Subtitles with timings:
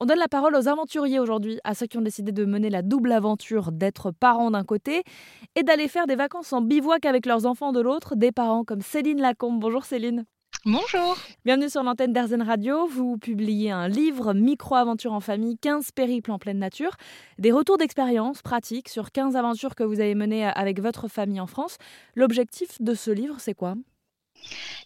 [0.00, 2.82] On donne la parole aux aventuriers aujourd'hui, à ceux qui ont décidé de mener la
[2.82, 5.02] double aventure d'être parents d'un côté
[5.56, 8.80] et d'aller faire des vacances en bivouac avec leurs enfants de l'autre, des parents comme
[8.80, 9.58] Céline Lacombe.
[9.58, 10.24] Bonjour Céline.
[10.64, 11.16] Bonjour.
[11.44, 12.86] Bienvenue sur l'antenne d'Arzen Radio.
[12.86, 16.96] Vous publiez un livre, Micro-aventure en famille, 15 périples en pleine nature,
[17.38, 21.48] des retours d'expérience pratiques sur 15 aventures que vous avez menées avec votre famille en
[21.48, 21.76] France.
[22.14, 23.74] L'objectif de ce livre, c'est quoi?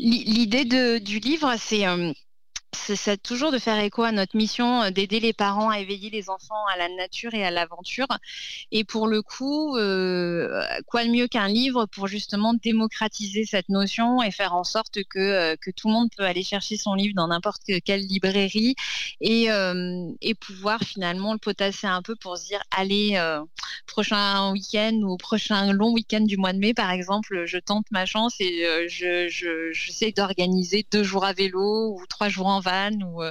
[0.00, 0.64] L'idée
[0.98, 2.12] du livre, c'est euh,
[2.94, 6.30] c'est toujours de faire écho à notre mission euh, d'aider les parents à éveiller les
[6.30, 8.06] enfants à la nature et à l'aventure.
[8.72, 14.22] Et pour le coup, euh, quoi de mieux qu'un livre pour justement démocratiser cette notion
[14.22, 17.14] et faire en sorte que, euh, que tout le monde peut aller chercher son livre
[17.14, 18.74] dans n'importe quelle librairie
[19.20, 19.48] et,
[20.20, 23.18] et pouvoir finalement le potasser un peu pour se dire allez,
[23.86, 28.06] prochain week-end ou prochain long week-end du mois de mai par exemple, je tente ma
[28.06, 33.30] chance et je, je, j'essaie d'organiser deux jours à vélo ou trois jours en euh,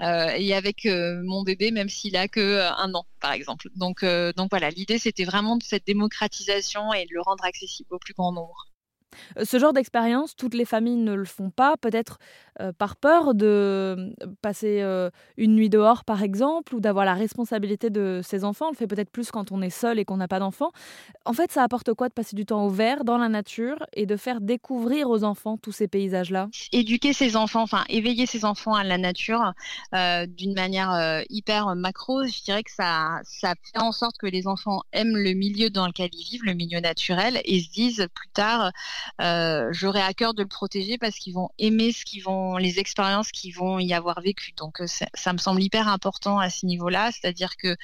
[0.00, 3.68] euh, et avec euh, mon bébé même s'il a que un an par exemple.
[3.76, 4.04] Donc
[4.36, 8.14] donc voilà, l'idée c'était vraiment de cette démocratisation et de le rendre accessible au plus
[8.14, 8.71] grand nombre.
[9.42, 12.18] Ce genre d'expérience, toutes les familles ne le font pas, peut-être
[12.60, 14.10] euh, par peur de euh,
[14.42, 18.66] passer euh, une nuit dehors, par exemple, ou d'avoir la responsabilité de ses enfants.
[18.66, 20.70] On le fait peut-être plus quand on est seul et qu'on n'a pas d'enfants.
[21.24, 24.04] En fait, ça apporte quoi de passer du temps au vert, dans la nature, et
[24.04, 26.48] de faire découvrir aux enfants tous ces paysages-là?
[26.72, 29.52] Éduquer ses enfants, enfin éveiller ses enfants à la nature
[29.92, 34.82] d'une manière hyper macro, je dirais que ça, ça fait en sorte que les enfants
[34.92, 38.72] aiment le milieu dans lequel ils vivent, le milieu naturel, et se disent plus tard
[39.20, 42.78] euh, j'aurai à cœur de le protéger parce qu'ils vont aimer ce qu'ils vont, les
[42.78, 44.52] expériences qu'ils vont y avoir vécues.
[44.56, 47.76] Donc euh, ça, me semble hyper important à ce niveau-là, c'est-à-dire que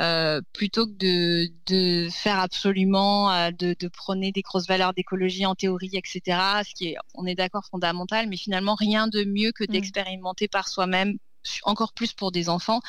[0.00, 5.54] euh, plutôt que de, de faire absolument, de, de, prôner des grosses valeurs d'écologie en
[5.54, 9.64] théorie, etc., ce qui est, on est d'accord, fondamental, mais finalement rien de mieux que
[9.64, 9.68] mmh.
[9.68, 11.18] d'expérimenter par soi-même
[11.62, 12.80] encore plus pour des enfants,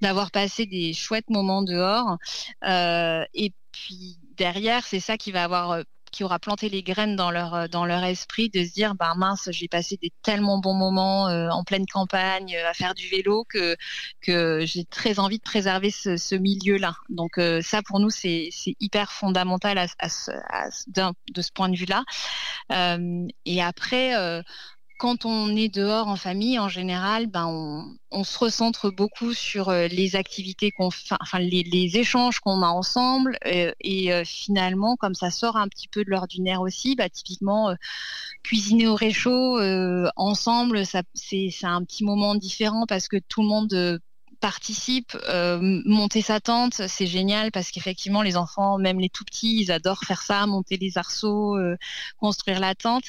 [0.00, 2.18] d'avoir passé des chouettes moments dehors.
[2.64, 5.82] Euh, et puis derrière, c'est ça qui va avoir
[6.12, 9.14] qui aura planté les graines dans leur euh, dans leur esprit de se dire bah
[9.16, 13.08] mince j'ai passé des tellement bons moments euh, en pleine campagne euh, à faire du
[13.08, 13.76] vélo que
[14.20, 18.50] que j'ai très envie de préserver ce, ce milieu là donc ça pour nous c'est
[18.78, 20.68] hyper fondamental à, à,
[21.34, 22.04] de ce point de vue là
[23.46, 24.42] et après
[25.02, 27.48] quand on est dehors en famille, en général, ben
[28.12, 30.90] on, se recentre beaucoup sur euh, les activités qu'on,
[31.20, 35.88] enfin les, échanges qu'on a ensemble, euh, et euh, finalement, comme ça sort un petit
[35.88, 37.74] peu de l'ordinaire aussi, bah, typiquement
[38.44, 39.58] cuisiner au réchaud
[40.14, 44.00] ensemble, ça c'est un petit moment différent parce que tout le monde
[44.42, 49.60] participe, euh, monter sa tente, c'est génial parce qu'effectivement les enfants, même les tout petits,
[49.60, 51.76] ils adorent faire ça, monter les arceaux, euh,
[52.18, 53.04] construire la tente.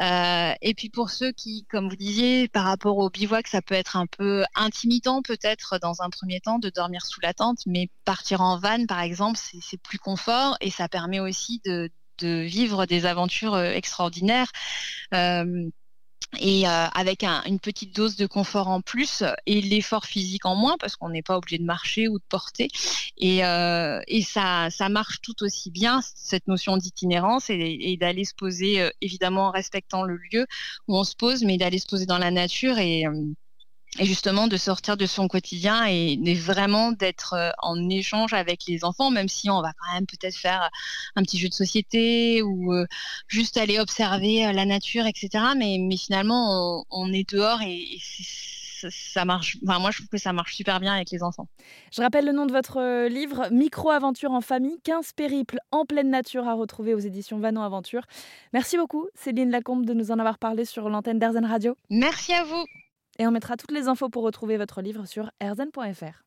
[0.00, 3.76] Euh, et puis pour ceux qui, comme vous disiez, par rapport au bivouac, ça peut
[3.76, 7.88] être un peu intimidant peut-être dans un premier temps de dormir sous la tente, mais
[8.04, 12.86] partir en van par exemple, c'est plus confort et ça permet aussi de, de vivre
[12.86, 14.50] des aventures extraordinaires
[16.40, 20.76] et euh, avec une petite dose de confort en plus et l'effort physique en moins
[20.78, 22.68] parce qu'on n'est pas obligé de marcher ou de porter.
[23.18, 28.34] Et, euh, et ça, ça marche tout aussi bien cette notion d'itinérance et, d'aller se
[28.34, 30.46] poser euh, évidemment en respectant le lieu
[30.88, 33.04] où on se pose mais d'aller se poser dans la nature et
[33.98, 38.84] et justement de sortir de son quotidien et, vraiment d'être euh, en échange avec les
[38.84, 40.70] enfants, même si on va quand même peut-être faire
[41.14, 42.86] un petit jeu de société ou euh,
[43.28, 45.44] juste aller observer euh, la nature, etc.
[45.56, 47.98] Mais, mais finalement, on, est dehors et,
[48.90, 49.58] ça marche.
[49.62, 51.46] Enfin, moi, je trouve que ça marche super bien avec les enfants.
[51.92, 56.48] Je rappelle le nom de votre livre, Micro-aventure en famille, 15 périples en pleine nature
[56.48, 58.06] à retrouver aux éditions Vanon Aventure.
[58.52, 61.76] Merci beaucoup, Céline Lacombe, de nous en avoir parlé sur l'antenne d'Airzen Radio.
[61.90, 62.64] Merci à vous.
[63.18, 66.24] Et on mettra toutes les infos pour retrouver votre livre sur erzen.fr.